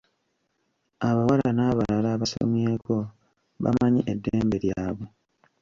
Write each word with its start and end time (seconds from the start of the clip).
Abawala 1.07 1.49
n'abalala 1.53 2.07
abasomyeko 2.15 2.95
bamanyi 3.63 4.01
eddembe 4.11 4.55
lyabwe. 4.63 5.07